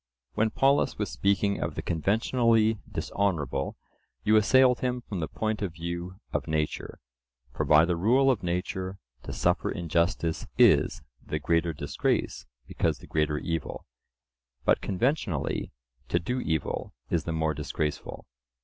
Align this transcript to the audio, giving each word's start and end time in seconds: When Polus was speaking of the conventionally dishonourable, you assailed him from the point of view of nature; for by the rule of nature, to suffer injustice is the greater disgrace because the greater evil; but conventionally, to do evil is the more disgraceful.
When 0.33 0.49
Polus 0.49 0.97
was 0.97 1.11
speaking 1.11 1.59
of 1.59 1.75
the 1.75 1.83
conventionally 1.83 2.79
dishonourable, 2.91 3.77
you 4.23 4.35
assailed 4.35 4.79
him 4.79 5.01
from 5.01 5.19
the 5.19 5.27
point 5.27 5.61
of 5.61 5.73
view 5.75 6.19
of 6.33 6.47
nature; 6.47 6.97
for 7.53 7.65
by 7.65 7.85
the 7.85 7.95
rule 7.95 8.31
of 8.31 8.41
nature, 8.41 8.97
to 9.21 9.31
suffer 9.31 9.69
injustice 9.69 10.47
is 10.57 11.03
the 11.23 11.37
greater 11.37 11.71
disgrace 11.71 12.47
because 12.65 12.97
the 12.97 13.05
greater 13.05 13.37
evil; 13.37 13.85
but 14.65 14.81
conventionally, 14.81 15.71
to 16.07 16.17
do 16.17 16.39
evil 16.39 16.95
is 17.11 17.25
the 17.25 17.31
more 17.31 17.53
disgraceful. 17.53 18.25